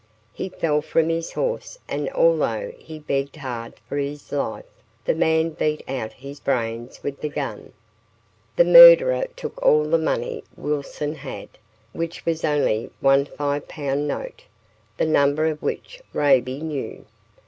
[0.33, 4.65] He fell from his horse, and although he begged hard for his life,
[5.05, 7.71] the man beat out his brains with the gun.
[8.55, 11.49] The murderer took all the money Wilson had,
[11.93, 14.43] which was only one five pound note,
[14.97, 17.05] the number of which Raibey knew.